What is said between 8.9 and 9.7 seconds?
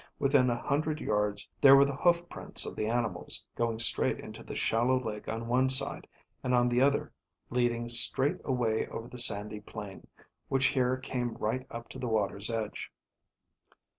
the sandy